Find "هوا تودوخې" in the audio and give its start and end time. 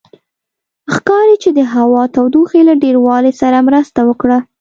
1.73-2.61